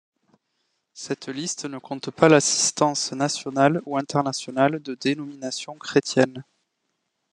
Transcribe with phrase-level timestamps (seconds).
[0.95, 6.43] Cette liste ne compte pas l'assistance nationale ou internationale de dénomination chrétienne.